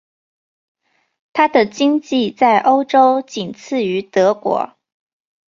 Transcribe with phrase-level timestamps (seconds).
[1.31, 4.75] 她的经济在欧洲仅次于德国。